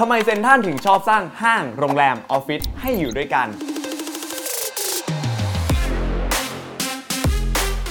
[0.04, 3.48] ำไมเซนท่านถึงชอบสร้างห้างโรงแรมออฟฟิศให้อยู่ด้วยกัน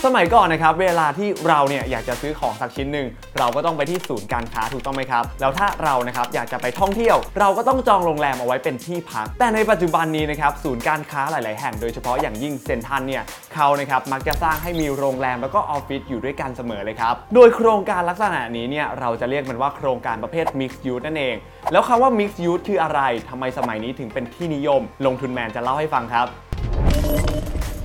[0.07, 3.07] สมัยก่อนนะครับเวลาที่เราเนี่ยอยากจะซื้อของสักชิ้นหนึ่ง
[3.37, 13.23] เราก็ต้องไปที่ศูนย์การค้าถูกต้องไหมครับ แล้วถ้าเรานะครับอยากจะไปท่องเที่ยว เราก็ต้องจองโรงแรมเอาไว้เป็นที่พัก แต่ในปัจจุบันนี้นะครับศูนย์การค้าหลาย ๆ แห่งโดยเฉพาะอย่างยิ่งเซ็นทรัลเนี่ย
[13.53, 21.35] เขานะครับมักจะสร้างให้มีโรงแรมแล้วก็ออฟฟิศอยู่ด้วยกันเสมอเลยครับโดยโครงการลักษณะนี้เนี่ยเราจะเรียกมันว่าโครงการประเภท Mixed Use นั่นเอง
[21.71, 26.27] แล้วคำว่า Mixed Use คืออะไรทำไมสมัยนี้ถึงเป็นที่นิยม ลงทุนแมนจะเล่าให้ฟังครับ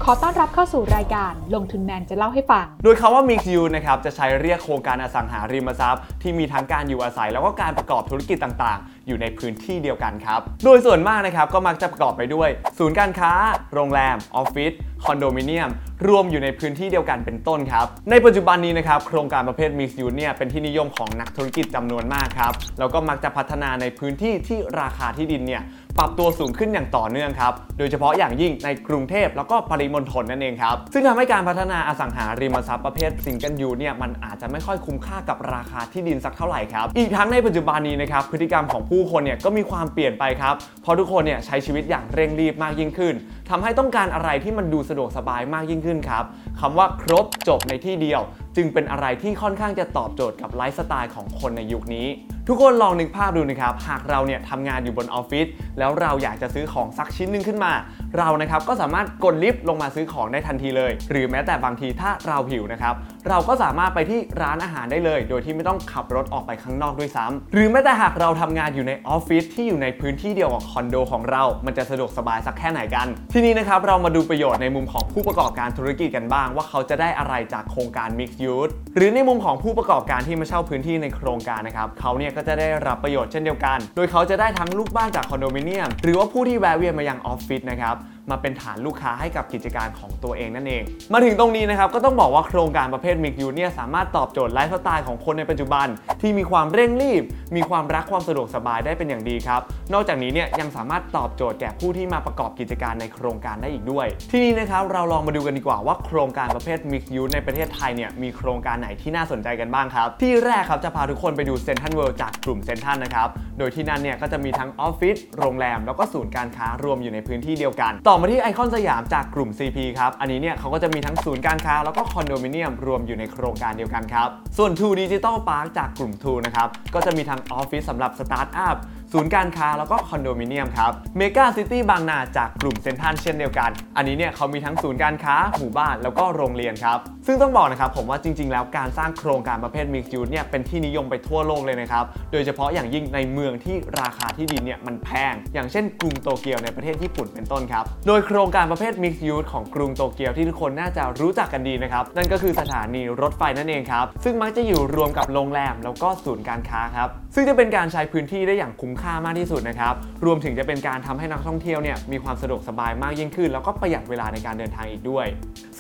[0.07, 12.49] ขอต้อนรับเข้าสู่รายการลงทุนแมนจะเล่าให้ฟัง โดยคำว่า Mix You นะครับจะใช้เรียกโครงการอสังหาริมทรัพย์ ที่มีทั้งการอยู่อาศัยแล้วก็การประกอบธุรกิจต่างๆ อยู่ในพื้นที่เดียวกันครับ โดยส่วนมากนะครับก็มักจะประกอบไปด้วย
[12.79, 13.33] ศูนย์การค้า
[13.75, 14.73] โรงแรม ออฟฟิศ
[15.05, 15.71] คอนโดมิเนียม
[16.09, 25.63] รวมอยู่ในพื้นที่เดียวกันเป็นต้นครับ ในปัจจุบันนี้นะครับ โครงการประเภท Mixed Use เนี่ยเป็นที่นิยมของนักธุรกิจจำนวนมากครับ แล้วก็มักจะพัฒนาในพื้นที่ที่ราคาที่ดินเนี่ย
[25.99, 43.15] ปรับตัวสูงขึ้นอย่างต่อเนื่องครับ โดยเฉพาะอย่างยิ่งในกรุงเทพแล้วก็ปริมณฑลนั่นเองครับ ซึ่งทำให้การพัฒนาอสังหาริมทรัพย์ประเภท Single Use เนี่ยมันอาจจะไม่ค่อยคุ้มค่ากับราคาที่ดินสักเท่าไหร่ครับ อีกทั้งในปัจจุบันนี้นะครับพฤติกรรมของผู้คนเนี่ยก็มีความเปลี่ยนไปครับ เพราะทุกคนเนี่ยใช้ชีวิตอย่างเร่งรีบมากยิ่งขึ้น
[43.55, 46.25] ทำให้ต้องการอะไรที่มันดูสะดวกสบายมากยิ่งขึ้นครับ
[46.61, 48.21] คำว่าครบจบในที่เดียว
[48.57, 52.07] จึงเป็นอะไรที่ค่อนข้างจะตอบโจทย์กับไลฟ์สไตล์ของคนในยุคนี้
[52.49, 55.47] ทุกคนลองนึกภาพดูนะครับ หากเราเนี่ยทำงานอยู่บนออฟฟิศ
[55.79, 57.73] แล้วเราอยากจะซื้อของสักชิ้นหนึ่งขึ้นมา
[58.19, 62.95] เรานะครับก็สามารถกดลิฟต์ลงมาซื้อของได้ทันทีเลย หรือแม้แต่บางทีถ้าเราหิวนะครับ
[63.29, 87.97] เราก็สามารถไปที่ร้านอาหารได้เลย โดยที่ไม่ต้องขับรถออกไปข้างนอกด้วยซ้ำหรือแม้แต่หากเราทำงานอยู่ในออฟฟิศที่อยู่ในพื้นที่เดียวกับคอนโดของเรา มันจะสะดวกสบายสักแค่ไหนกัน ทีนี้นะครับเรามาดูประโยชน์ในมุมของผู้ประกอบการธุรกิจกันบ้าง ว่าเขาจะได้อะไรจากโครงการ Mixed Use หรือในมุมของผู้ประกอบการที่มาเช่าพื้นที่ในโครงการนะครับเขาเนี่ยก็จะได้รับประโยชน์เช่นเดียวกัน โดยเขาจะได้ทั้งลูกบ้านจากคอนโดมิเนียม หรือว่าผู้ที่แวะเวียนมายังออฟฟิศนะครับ
[88.31, 95.87] มาเป็นฐานลูกค้าให้กับกิจการของตัวเองนั่นเอง มาถึงตรงนี้นะครับก็ต้องบอกว่าโครงการประเภทมิกยูเนี่ยสามารถตอบโจทย์ไลฟ์สไตล์ของคนในปัจจุบัน
[96.21, 97.23] ที่มีความเร่งรีบ
[97.57, 99.61] มีความรักความสะดวกสบายได้เป็นอย่างดีครับ
[99.93, 113.29] นอกจากนี้เนี่ยยังสามารถตอบโจทย์แก่ผู้ที่มาประกอบกิจการในโครงการได้อีกด้วย ทีนี้นะครับเราลองมาดูกันดีกว่าว่าโครงการประเภทมิกยูในประเทศไทยเนี่ยมีโครงการไหนที่น่าสนใจกันบ้างครับ ที่แรกครับจะพาทุกคนไปดูเซ็นทรัลเวิลด์จากกลุ่มเซ็นทรัลนะครับ
[113.59, 124.29] โดยที่นั่นเนี่ยก็จะมีทั้งออฟฟิศโรงแรม แล้วก็ศูนย์การค้ารวมอยู่ในพื้นที่เดียวกันต่อมาที่ไอคอนสยามจากกลุ่ม CP ครับ อันนี้เนี่ยเขาก็จะมีทั้งศูนย์การค้า แล้วก็คอนโดมิเนียมรวมอยู่ในโครงการเดียวกันครับ
[124.59, 128.77] ส่วน True Digital Park จากกลุ่ม True นะครับ ก็จะมีทั้งออฟฟิศสำหรับสตาร์ทอัพ
[129.13, 165.27] ศูนย์การค้าแล้วก็คอนโดมิเนียมครับเมกาซิตี้บางนาจากกลุ่มเซ็นทรัลเช่นเดียวกัน อันนี้เนี่ยเขามีทั้งศูนย์การค้าหมู่บ้านแล้วก็โรงเรียนครับ ซึ่งต้องบอกนะครับผมว่าจริง ๆ แล้วการสร้างโครงการประเภท Mixed Use เนี่ยเป็นที่นิยมไปทั่วโลกเลยนะครับโดยเฉพาะอย่างยิ่งในเมืองที่ราคาที่ดินเนี่ยมันแพง อย่างเช่นกรุงโตเกียวในประเทศญี่ปุ่นเป็นต้นครับโดยโครงการประเภทมิกซ์ยูของกรุงโตเกียวที่ทุกคนน่าจะรู้จักกันดีนะครับนั่นก็คือสถานีรถไฟนั่นเองครับซึ่งมักจะอยู่รวมกับโรงแรมแล้วก็ศูนย์การค้าครับซึ่งจะเป็นการใช้พื้นที่ได้อย่างคุ้มค่ามากที่สุดนะครับ รวมถึงจะเป็นการทำให้นักท่องเที่ยวเนี่ยมีความสะดวกสบายมากยิ่งขึ้น แล้วก็ประหยัดเวลาในการเดินทางอีกด้วย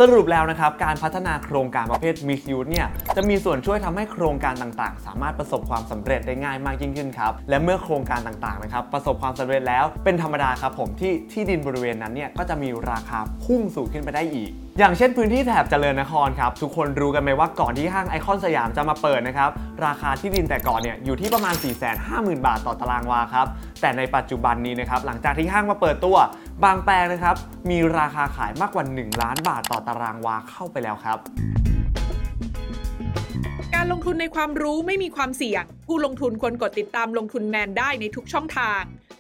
[0.01, 19.51] สรุปแล้วนะครับ การพัฒนาโครงการประเภท Mixed Use เนี่ยจะมีส่วนช่วยทำให้โครงการต่างๆ สามารถประสบความสำเร็จได้ง่ายมากยิ่งขึ้นครับและเมื่อโครงการต่างๆนะครับประสบความสำเร็จแล้วเป็นธรรมดาครับผมที่ที่ดินบริเวณนั้นเนี่ยก็จะมีราคาพุ่งสูงขึ้นไปได้อีก อย่างเช่นพื้นที่แถบเจริญนครครับ ทุกคนรู้กันไหมว่าก่อนที่ห้างไอคอนสยามจะมาเปิดนะครับ
[19.87, 21.55] ราคาที่ดินแต่ก่อนเนี่ยอยู่ที่ประมาณ
[22.01, 23.47] 450,000 บาทต่อตารางวาครับ
[23.81, 26.17] แต่ในปัจจุบันนี้นะครับ หลังจากที่ห้างมาเปิดตัว
[26.65, 27.37] บางแปลงนะครับ
[27.71, 31.19] มีราคาขายมากกว่า 1 ล้านบาทต่อตารางวาเข้าไปแล้วครับ
[33.75, 38.81] การลงทุนในความรู้ไม่มีความเสี่ยง ผู้ลงทุนควรกดติดตามลงทุนแมนได้ในทุกช่องทาง